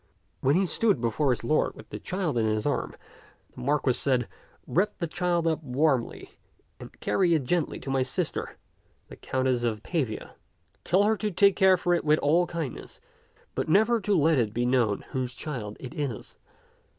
When 0.39 0.55
he 0.55 0.65
stood 0.65 0.99
before 0.99 1.29
his 1.29 1.43
lord 1.43 1.75
with 1.75 1.89
the 1.91 1.99
child 1.99 2.35
in 2.35 2.47
his 2.47 2.65
arms, 2.65 2.95
the 3.53 3.61
Marquis 3.61 3.93
said," 3.93 4.27
Wrap 4.67 4.97
the 4.97 5.05
child 5.05 5.45
up 5.45 5.61
warmly 5.61 6.21
I50 6.21 6.21
t^tCUxk'0 6.21 6.79
tak 6.79 6.81
and 6.95 6.99
carry 7.01 7.33
it 7.35 7.43
gently 7.43 7.79
to 7.81 7.89
my 7.91 8.01
sister, 8.01 8.57
the 9.09 9.15
Countess 9.15 9.61
of 9.61 9.83
Pavia. 9.83 10.31
Tell 10.83 11.03
her 11.03 11.15
to 11.17 11.51
care 11.51 11.77
for 11.77 11.93
it 11.93 12.03
with 12.03 12.17
all 12.17 12.47
kindness, 12.47 12.99
but 13.53 13.69
never 13.69 14.01
to 14.01 14.17
let 14.17 14.39
it 14.39 14.55
be 14.55 14.65
known 14.65 15.05
whose 15.09 15.35
child 15.35 15.77
it 15.79 15.93
is. 15.93 16.35